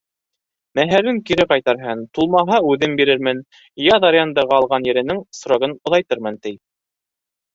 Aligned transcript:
Мәһәрен 0.77 1.17
кире 1.29 1.43
ҡайтарһын, 1.51 1.99
тулмаһа, 2.19 2.61
үҙем 2.71 2.95
бирермен, 3.01 3.43
яҙ 3.89 4.07
арендаға 4.09 4.57
алған 4.61 4.89
еренең 4.93 5.23
срогын 5.43 5.79
оҙайтырмын, 5.91 6.41
ти. 6.47 6.55